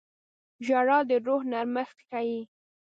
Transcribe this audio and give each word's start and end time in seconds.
•ژړا 0.65 0.99
د 1.09 1.11
روح 1.25 1.41
نرمښت 1.51 1.97
ښيي. 2.07 2.39